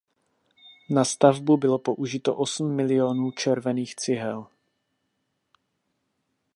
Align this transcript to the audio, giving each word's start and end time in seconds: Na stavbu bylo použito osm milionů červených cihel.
Na 0.89 1.05
stavbu 1.05 1.57
bylo 1.57 1.79
použito 1.79 2.35
osm 2.35 2.75
milionů 2.75 3.31
červených 3.31 3.95
cihel. 3.95 4.47